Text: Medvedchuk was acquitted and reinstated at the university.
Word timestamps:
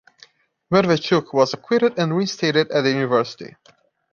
Medvedchuk 0.73 1.31
was 1.31 1.53
acquitted 1.53 1.99
and 1.99 2.15
reinstated 2.17 2.71
at 2.71 2.81
the 2.83 2.89
university. 2.89 3.55